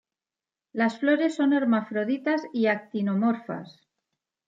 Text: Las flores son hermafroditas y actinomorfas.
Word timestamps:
Las 0.73 0.97
flores 0.97 1.35
son 1.35 1.53
hermafroditas 1.53 2.41
y 2.53 2.65
actinomorfas. 2.65 3.81